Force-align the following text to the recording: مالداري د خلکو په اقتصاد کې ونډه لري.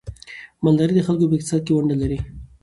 مالداري 0.63 0.93
د 0.95 1.01
خلکو 1.07 1.29
په 1.29 1.35
اقتصاد 1.37 1.61
کې 1.65 1.73
ونډه 1.75 1.95
لري. 2.01 2.19